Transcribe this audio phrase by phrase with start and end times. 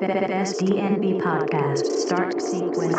[0.00, 1.84] The best DNB podcast.
[1.84, 2.96] Start sequence.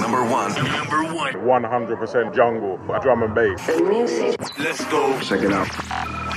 [0.00, 0.52] Number one.
[0.54, 1.34] Number one.
[1.34, 3.68] 100% jungle, drum and bass.
[4.58, 5.20] Let's go.
[5.20, 5.68] Check it out.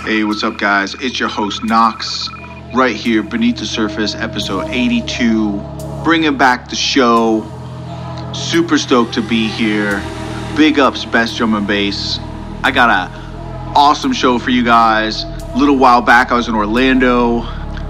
[0.06, 0.94] Hey, what's up, guys?
[1.02, 2.30] It's your host, Knox,
[2.76, 5.60] right here, Beneath the Surface, episode 82.
[6.04, 7.44] Bringing back the show.
[8.32, 10.04] Super stoked to be here.
[10.56, 12.20] Big ups, Best Drum and Bass.
[12.64, 13.12] I got a
[13.76, 15.26] awesome show for you guys.
[15.58, 17.42] A little while back, I was in Orlando,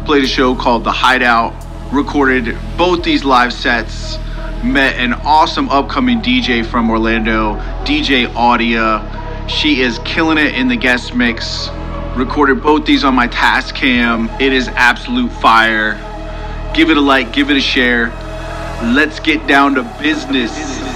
[0.05, 1.53] played a show called The Hideout,
[1.91, 4.17] recorded both these live sets,
[4.63, 9.49] met an awesome upcoming DJ from Orlando, DJ Audia.
[9.49, 11.67] She is killing it in the guest mix.
[12.15, 14.33] Recorded both these on my Tascam.
[14.39, 15.95] It is absolute fire.
[16.73, 18.11] Give it a like, give it a share.
[18.95, 20.86] Let's get down to business.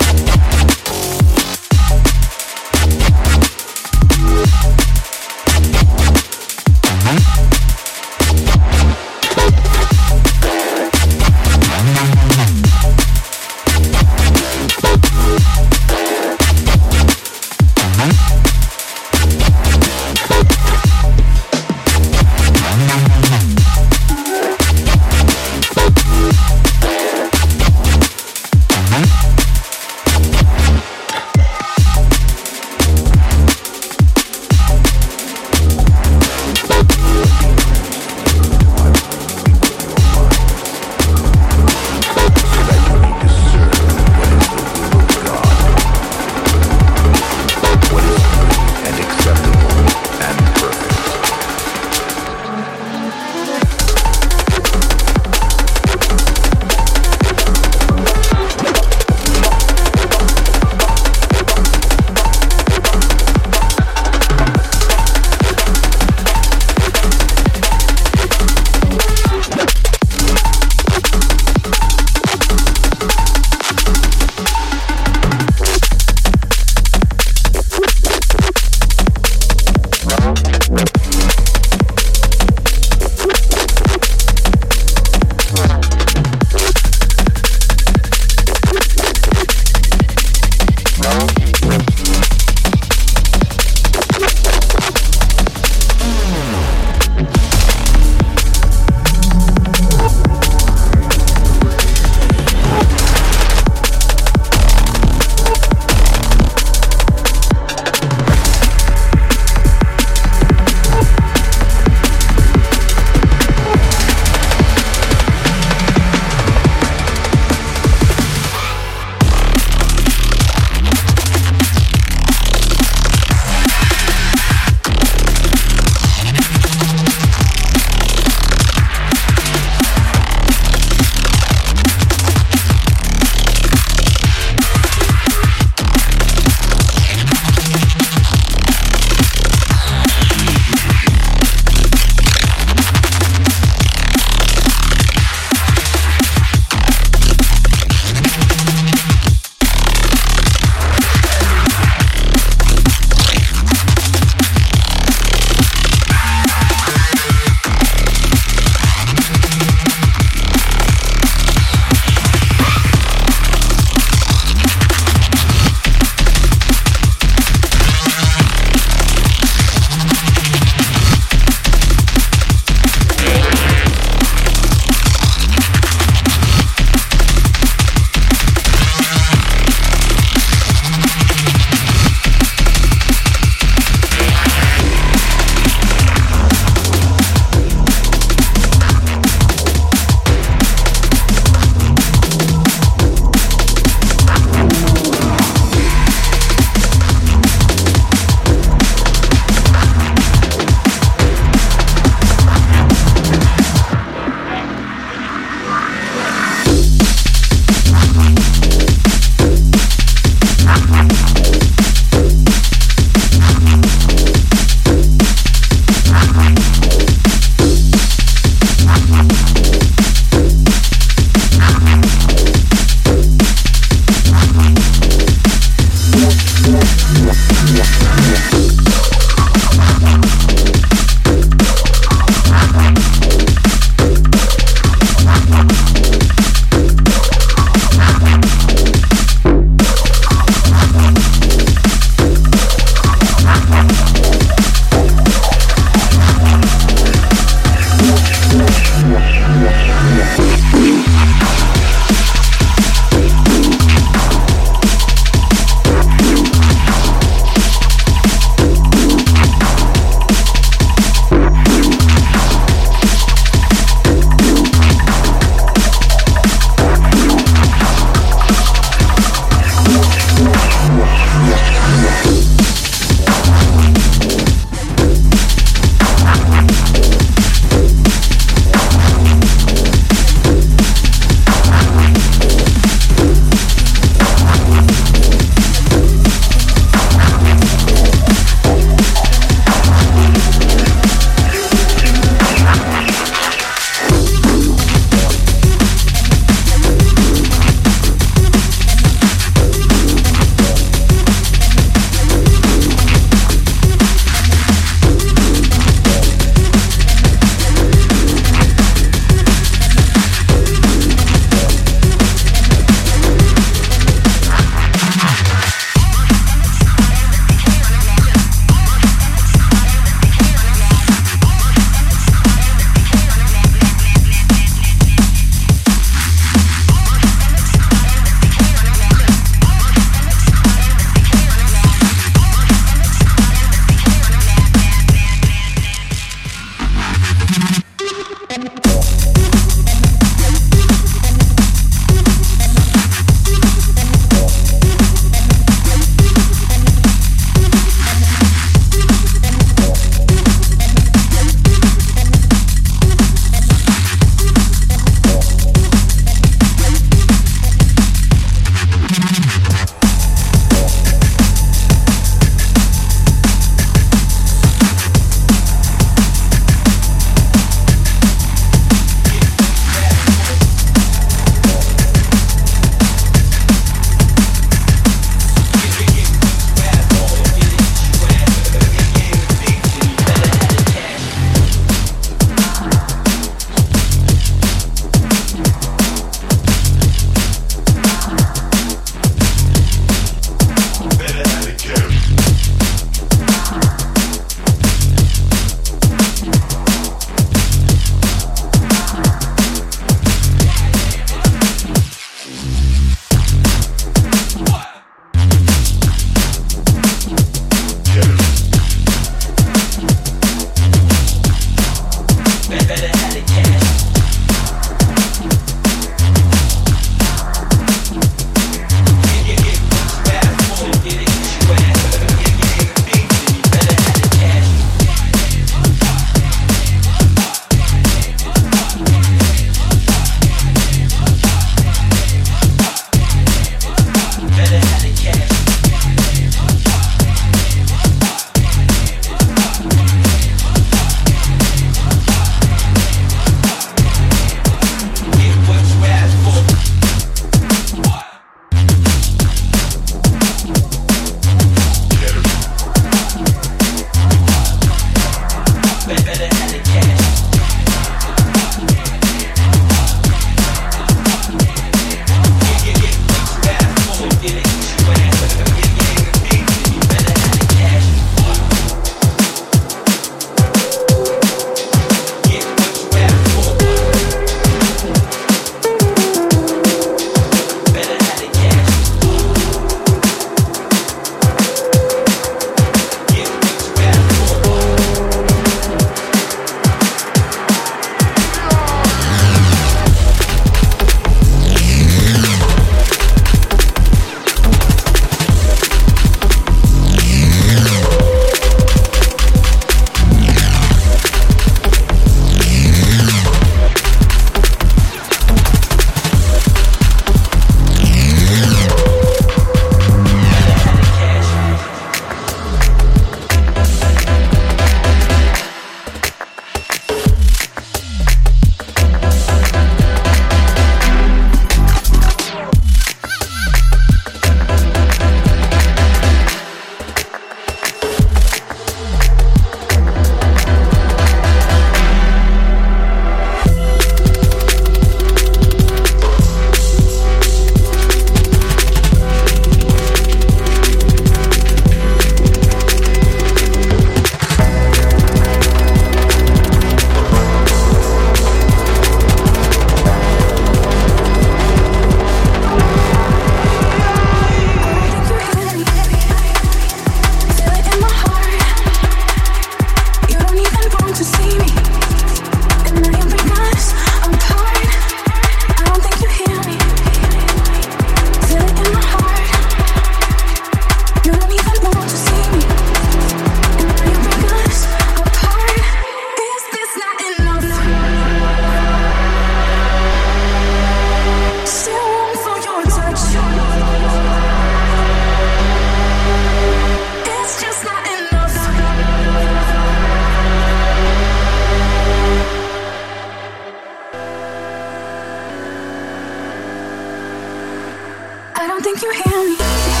[598.81, 598.93] Stage.
[598.93, 600.00] The spot, the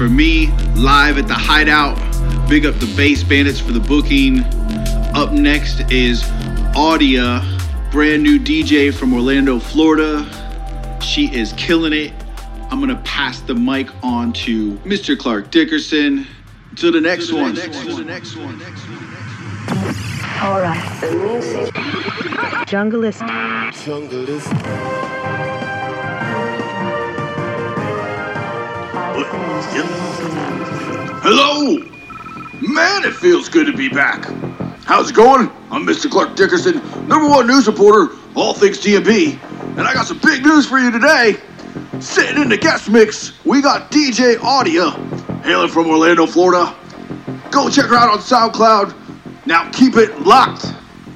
[0.00, 0.46] for me,
[0.76, 1.98] live at the Hideout.
[2.48, 4.40] Big up the Bass Bandits for the booking.
[5.14, 6.22] Up next is
[6.72, 7.42] Audia,
[7.92, 10.24] brand new DJ from Orlando, Florida.
[11.02, 12.14] She is killing it.
[12.70, 15.18] I'm gonna pass the mic on to Mr.
[15.18, 16.26] Clark Dickerson.
[16.76, 17.54] To the next one.
[17.54, 18.58] To the next one.
[20.40, 21.74] All right, the music.
[22.70, 23.20] Junglist.
[31.22, 31.76] Hello!
[32.62, 34.24] Man, it feels good to be back.
[34.84, 35.50] How's it going?
[35.70, 36.10] I'm Mr.
[36.10, 39.38] Clark Dickerson, number one news reporter, all things TMB,
[39.76, 41.36] and I got some big news for you today.
[42.00, 44.94] Sitting in the guest mix, we got DJ Audia,
[45.42, 46.74] hailing from Orlando, Florida.
[47.50, 49.46] Go check her out on SoundCloud.
[49.46, 50.72] Now keep it locked.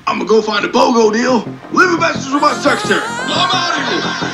[0.07, 1.38] I'm gonna go find a BOGO deal.
[1.72, 3.01] Leave a message with my secretary.
[3.03, 4.34] I'm out of here.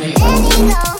[0.00, 0.99] Let me go.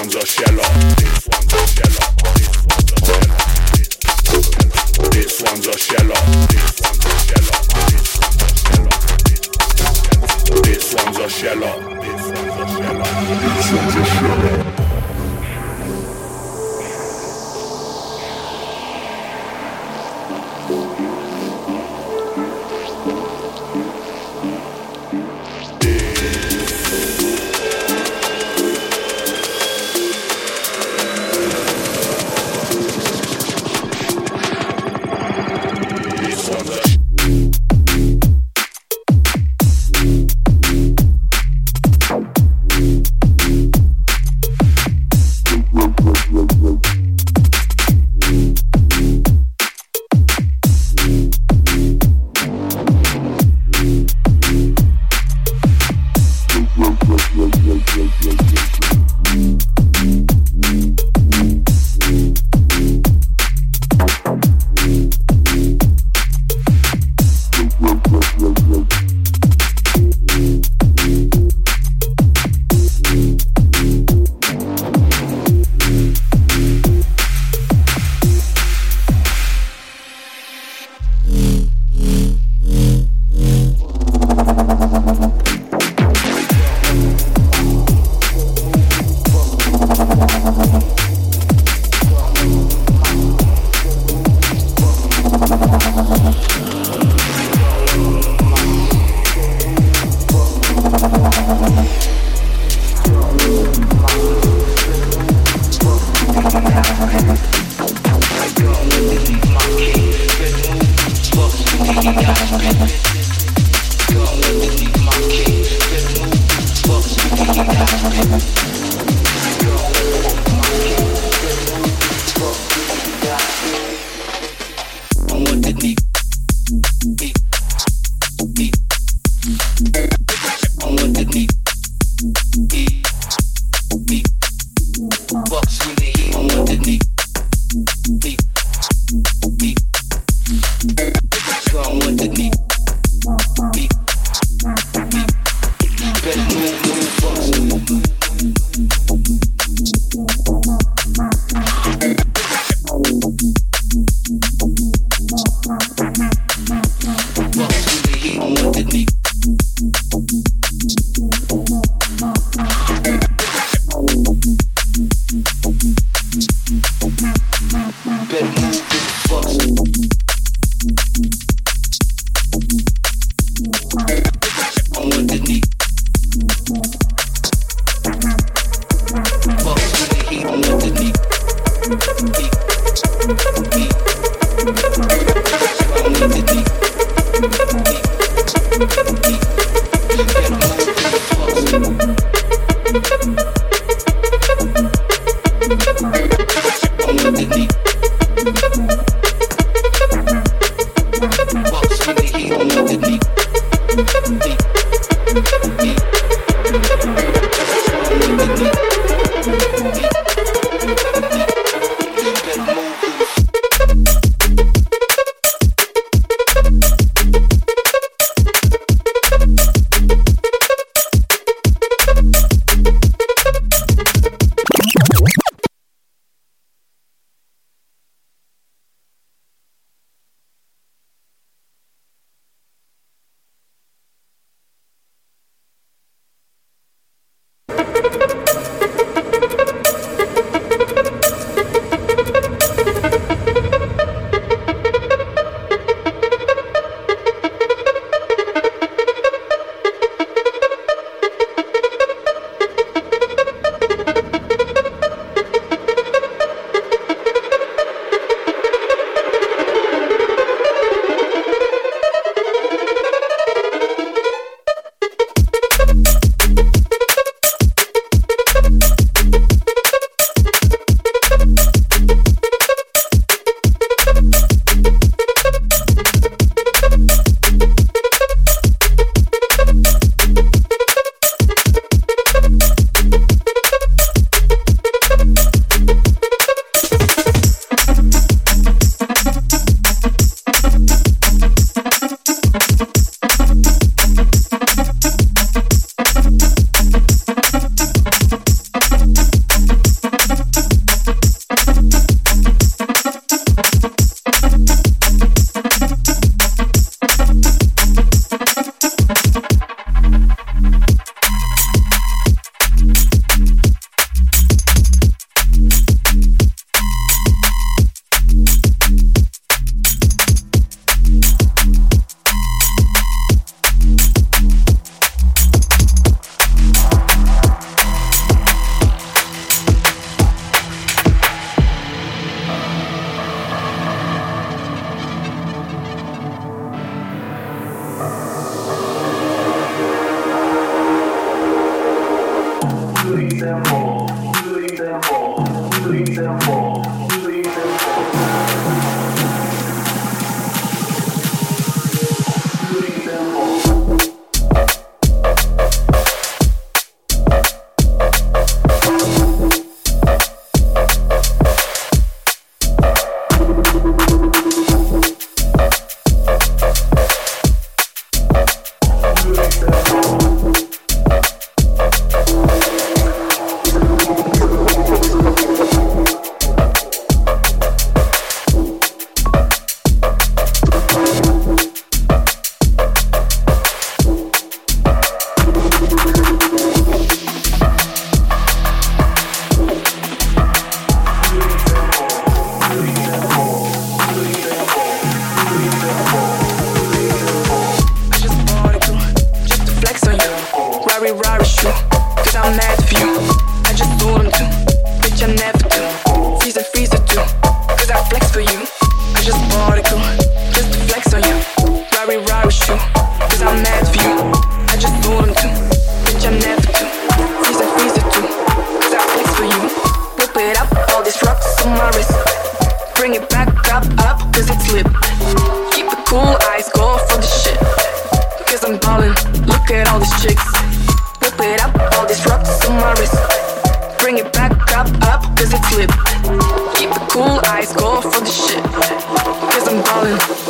[0.00, 1.39] Franz Scheller.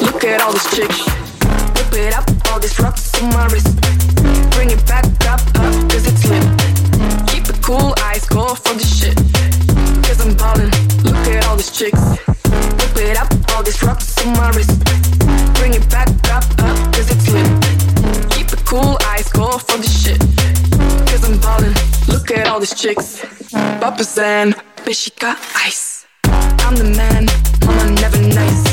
[0.02, 1.00] Look at all these chicks.
[1.74, 3.68] Whip it up, all these rocks on my wrist.
[4.52, 6.44] Bring it back up, up, cause it's lit.
[7.28, 9.16] Keep it cool, eyes go for the shit.
[10.04, 10.70] Cause I'm ballin'.
[11.02, 12.00] Look at all these chicks.
[12.78, 14.76] Whip it up, all these rocks on my wrist.
[15.54, 17.48] Bring it back up, up, cause it's lit.
[18.32, 20.20] Keep it cool, eyes go for the shit.
[21.08, 21.74] Cause I'm ballin'.
[22.06, 23.24] Look at all these chicks.
[23.80, 24.54] Papa's and
[24.84, 26.06] bitch, she got ice.
[26.24, 27.26] I'm the man,
[27.64, 28.69] mama never nice.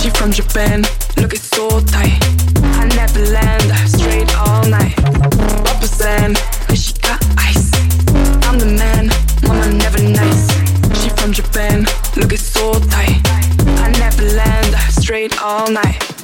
[0.00, 0.82] She from Japan,
[1.18, 2.18] look so tight.
[2.62, 4.98] I never land, straight all night.
[6.02, 6.36] And
[6.66, 7.70] bitch, she got ice.
[8.48, 9.08] I'm the man,
[9.46, 10.48] mama never nice.
[11.02, 11.84] She from Japan,
[12.16, 13.20] look so tight.
[13.84, 16.19] I never land, straight all night.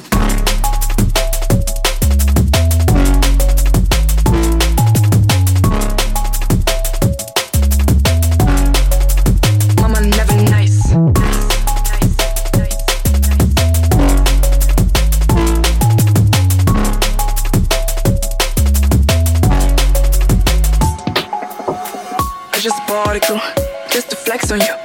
[23.89, 24.75] Just to flex on you.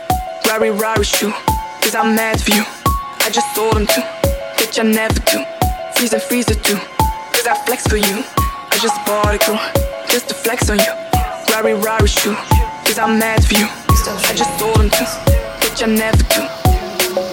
[0.49, 1.33] Rari Rari shoe,
[1.83, 2.65] cause I'm mad for you.
[3.21, 4.01] I just told him to,
[4.57, 5.45] bitch I never do.
[5.95, 6.77] Freeze and freezer too,
[7.33, 8.25] cause I flex for you.
[8.71, 9.61] I just bought a girl,
[10.09, 10.93] just to flex on you.
[11.53, 12.35] Rari Rari shoe,
[12.85, 13.67] cause I'm mad for you.
[13.69, 15.05] I just told him to,
[15.61, 16.43] bitch I never do.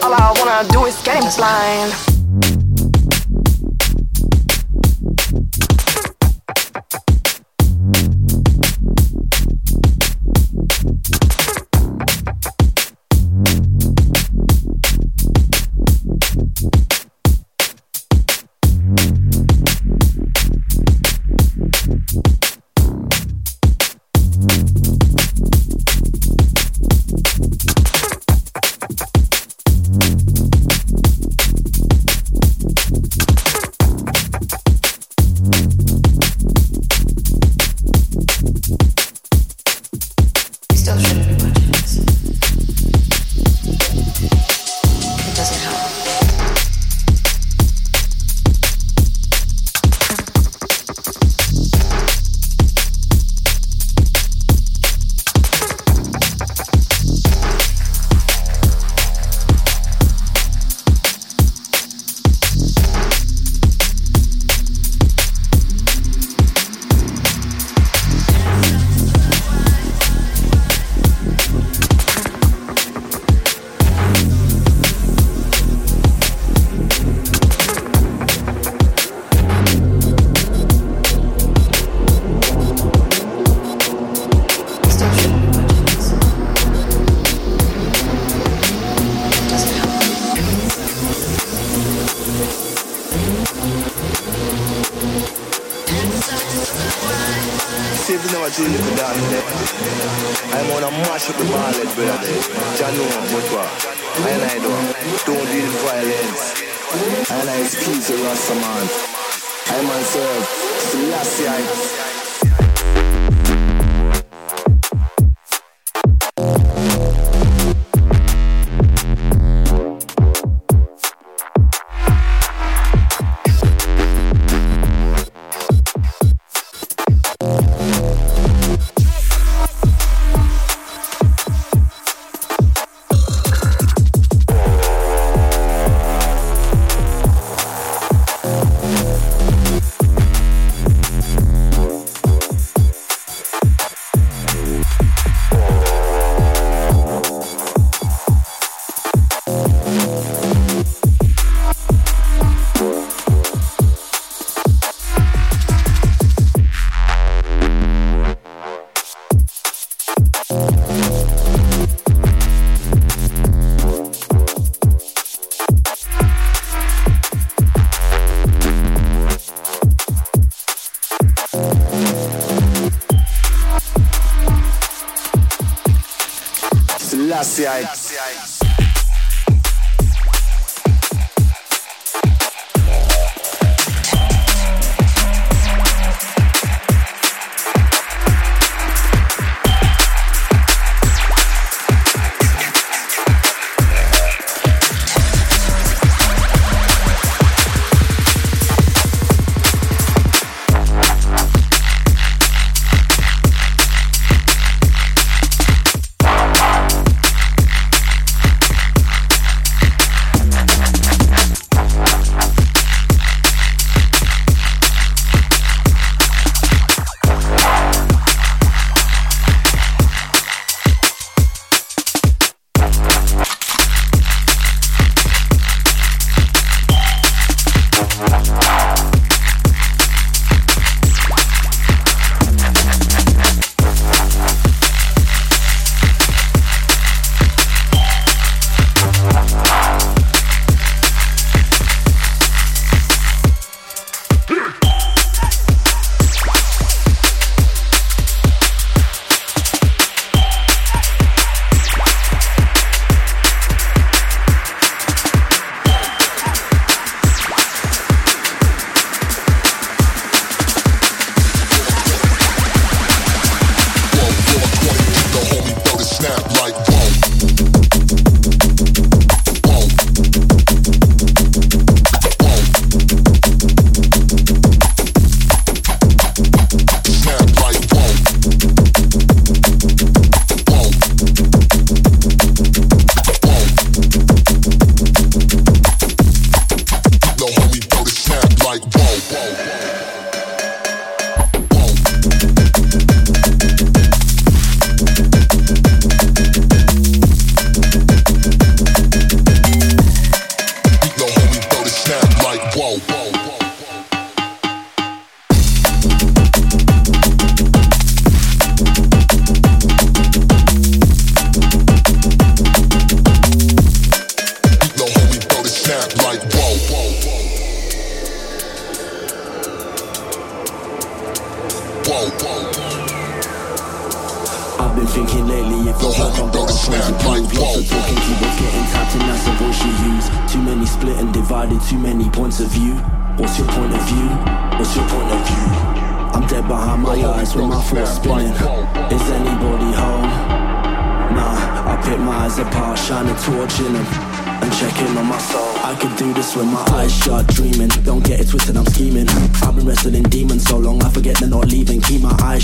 [0.03, 2.08] All I wanna do is get him blind.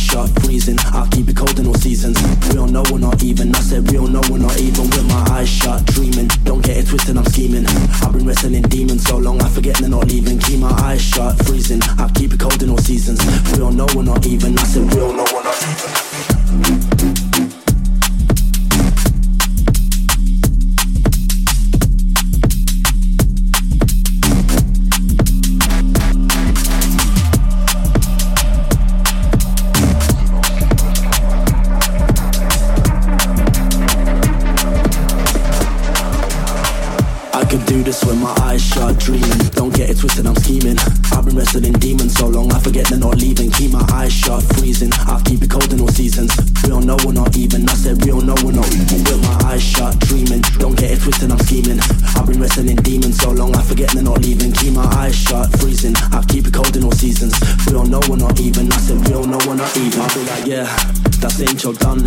[0.05, 0.77] shot freezing.
[0.93, 2.17] I'll keep it cold in all seasons.
[2.53, 3.53] Real no one not even.
[3.55, 4.85] I said real no one not even.
[4.89, 6.27] With my eyes shut, dreaming.
[6.43, 7.65] Don't get it twisted, I'm scheming.
[8.03, 10.39] I've been wrestling demons so long, I forget they're not leaving.
[10.39, 11.81] Keep my eyes shut, freezing.
[11.97, 13.19] I'll keep it cold in all seasons.
[13.57, 14.57] Real no one not even.
[14.57, 15.57] I said real no one not
[17.01, 17.14] even.
[61.65, 62.04] So done.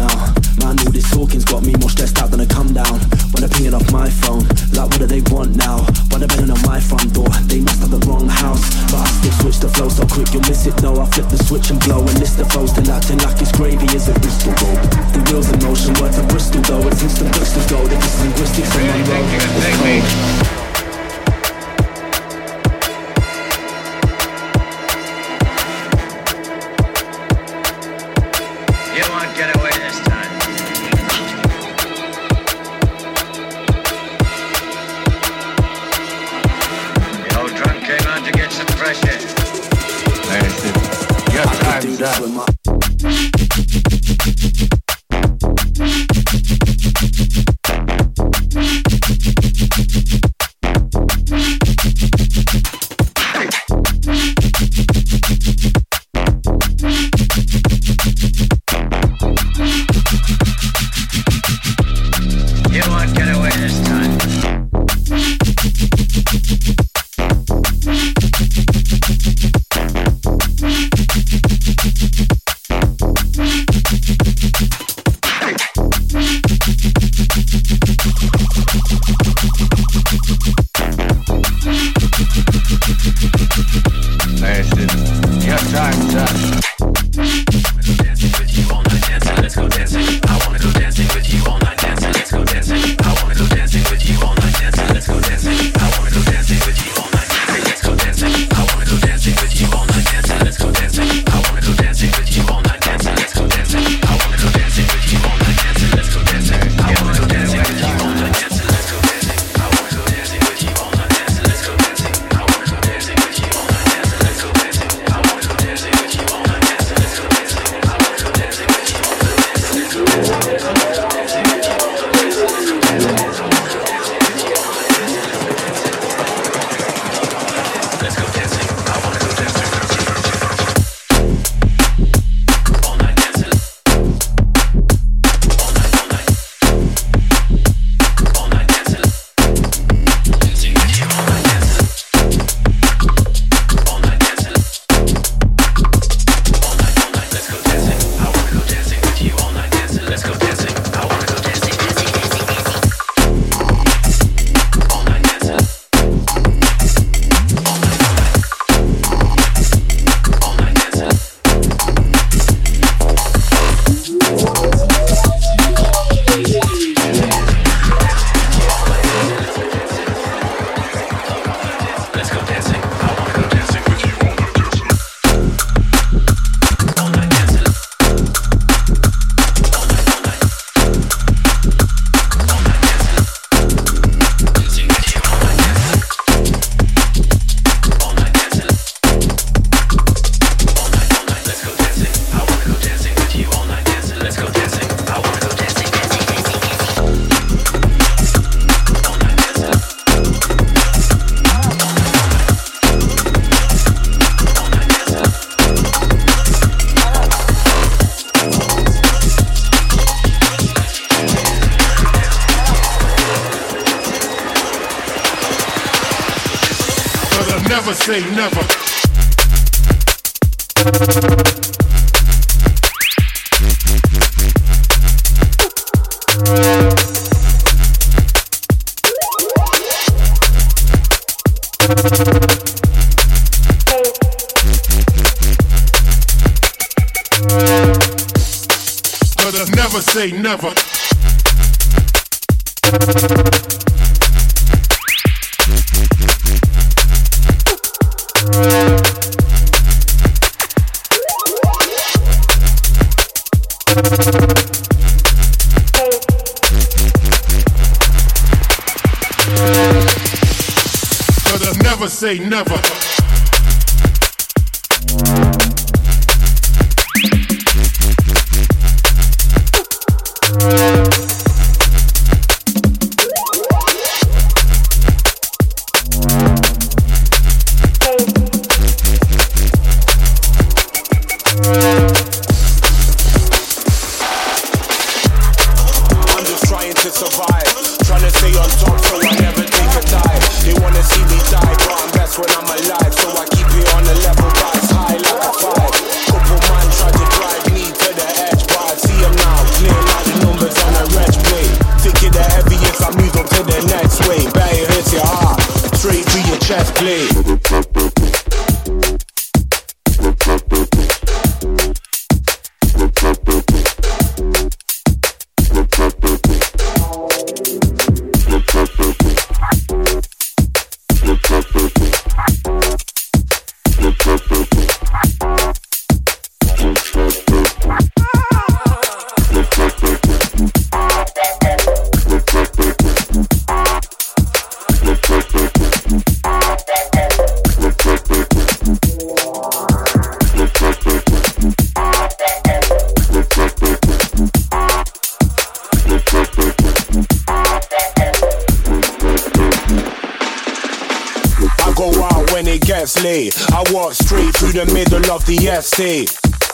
[355.98, 356.28] see.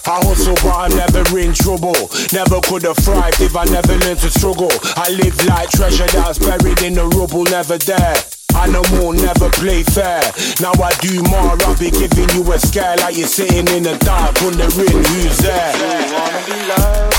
[0.04, 1.96] I hustle, but I'm never in trouble.
[2.28, 4.68] Never could have thrived if I never learned to struggle.
[5.00, 8.16] I live like treasure that's buried in the rubble, never there.
[8.60, 10.20] Animal never play fair.
[10.60, 13.96] Now I do more, I'll be giving you a scare like you're sitting in the
[14.04, 15.72] dark wondering who's there.
[15.72, 17.16] Do you wanna be loved?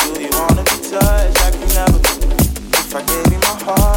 [0.00, 1.36] Do you wanna be touched?
[1.36, 2.00] I can never.
[2.80, 3.91] If I gave you my heart.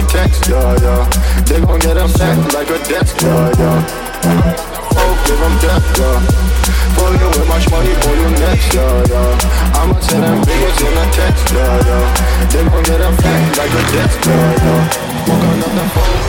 [0.00, 1.08] The text, yeah, yeah.
[1.48, 3.80] They gon' get a fat like a desk, yeah, yeah.
[4.92, 6.20] Oh, give 'em death, yeah.
[6.96, 9.78] Fucking with my money, boy, you next, yeah, yeah.
[9.78, 12.04] I'ma tell them what's in the text, yeah, yeah.
[12.52, 14.90] They gon' get a fat like a desk, yeah, yeah.
[15.24, 16.25] Smoke another phone.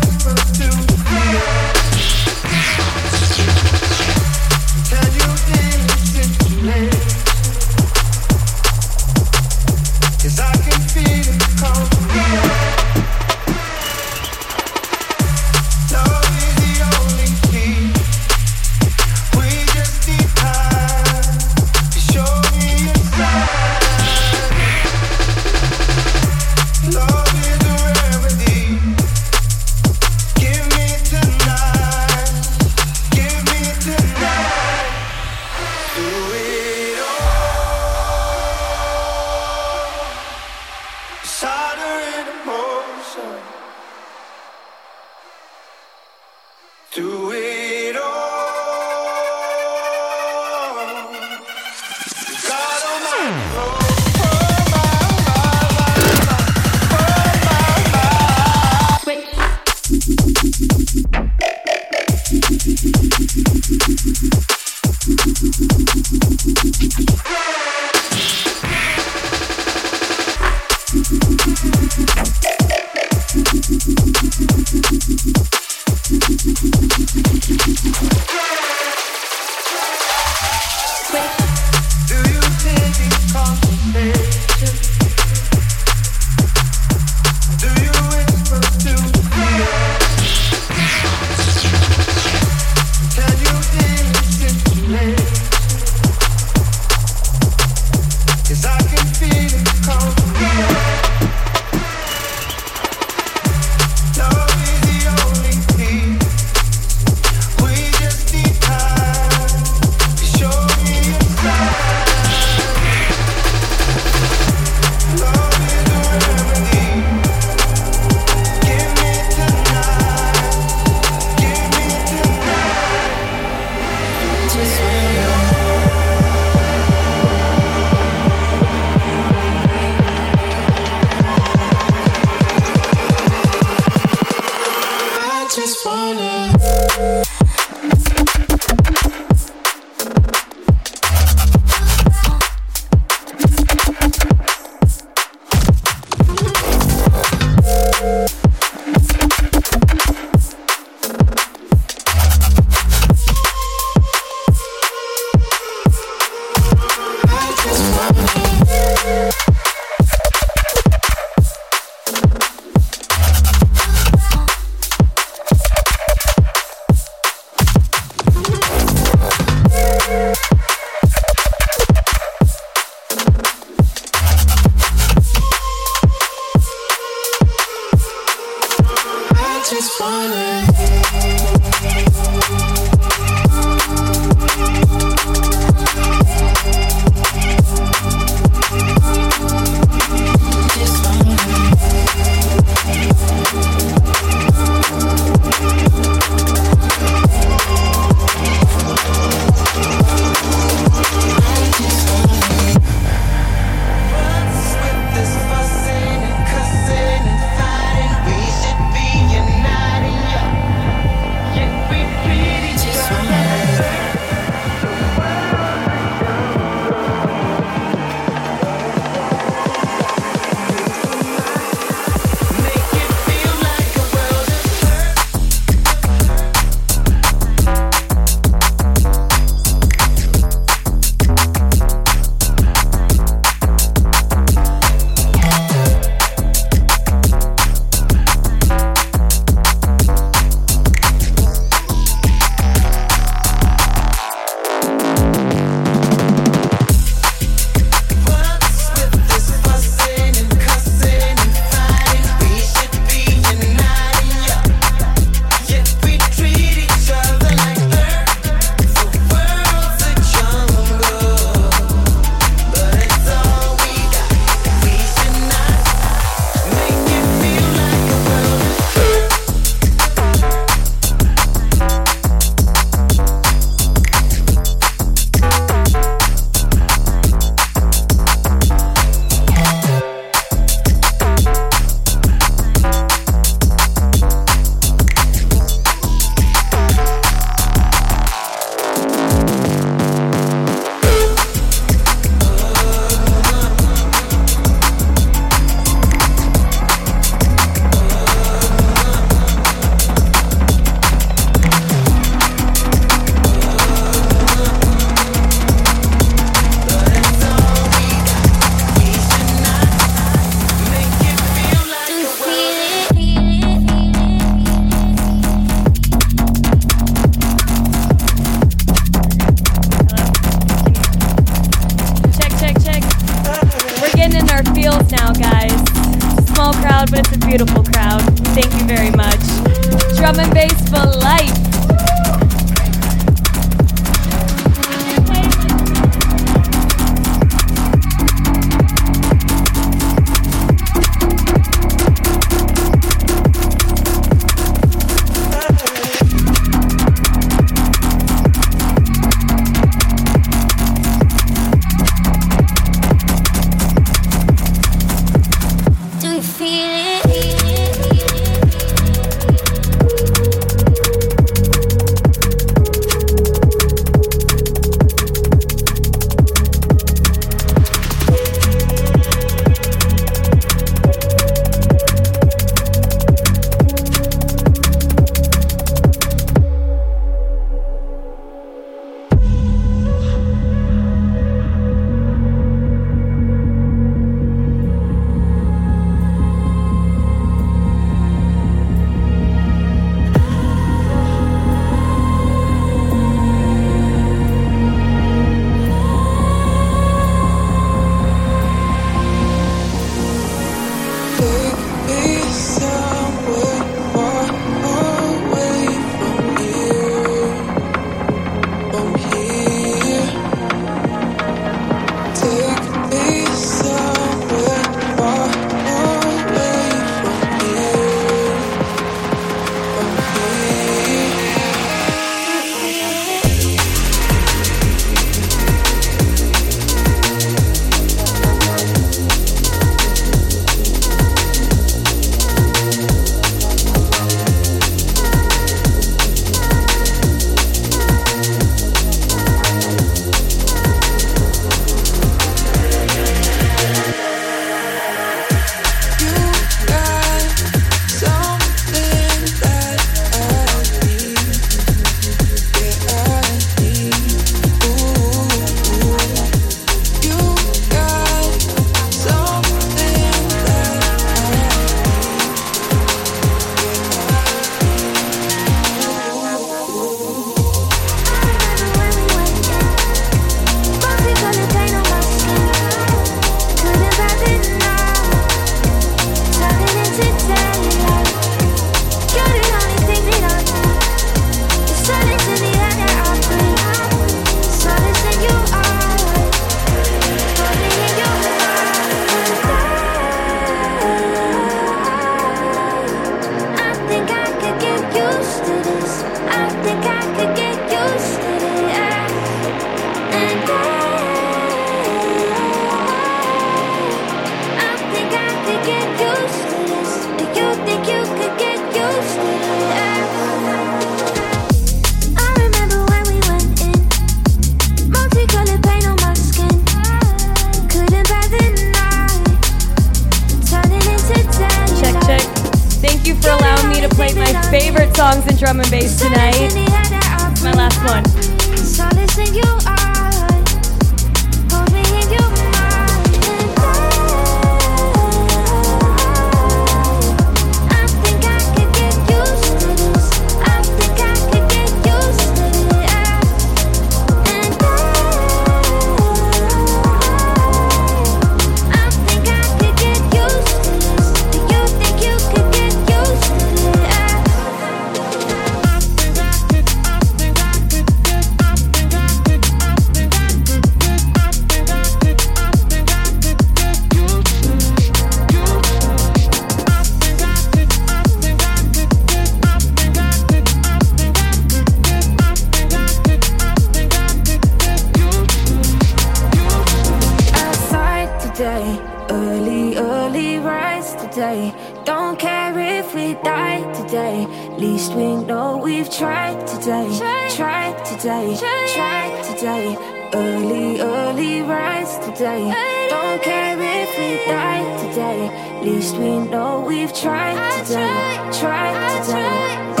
[590.81, 593.07] Early, early rise today.
[593.07, 595.81] Don't care if we die today.
[595.83, 598.59] Least we know we've tried today.
[598.59, 600.00] Tried today.